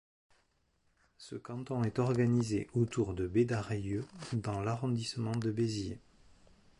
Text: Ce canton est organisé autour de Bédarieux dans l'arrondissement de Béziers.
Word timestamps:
Ce 1.19 1.35
canton 1.35 1.83
est 1.83 1.99
organisé 1.99 2.71
autour 2.73 3.13
de 3.13 3.27
Bédarieux 3.27 4.03
dans 4.33 4.59
l'arrondissement 4.63 5.35
de 5.35 5.51
Béziers. 5.51 5.99